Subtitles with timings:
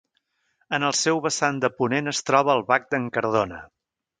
[0.77, 3.63] En el seu vessant de ponent es troba el Bac d'en Cardona.